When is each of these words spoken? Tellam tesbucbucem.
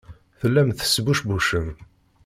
Tellam 0.39 0.69
tesbucbucem. 0.77 1.67